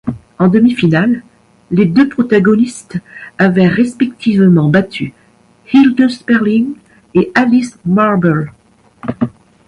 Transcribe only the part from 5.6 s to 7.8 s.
Hilde Sperling et Alice